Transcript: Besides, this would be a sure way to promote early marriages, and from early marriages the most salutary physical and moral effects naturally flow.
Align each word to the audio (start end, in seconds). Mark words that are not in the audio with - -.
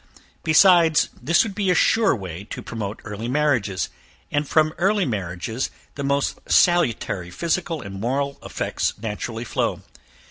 Besides, 0.41 1.09
this 1.21 1.43
would 1.43 1.53
be 1.53 1.69
a 1.69 1.75
sure 1.75 2.15
way 2.15 2.43
to 2.45 2.63
promote 2.63 2.99
early 3.05 3.27
marriages, 3.27 3.89
and 4.31 4.47
from 4.49 4.73
early 4.79 5.05
marriages 5.05 5.69
the 5.93 6.03
most 6.03 6.39
salutary 6.49 7.29
physical 7.29 7.83
and 7.83 8.01
moral 8.01 8.39
effects 8.41 8.95
naturally 8.99 9.43
flow. 9.43 9.81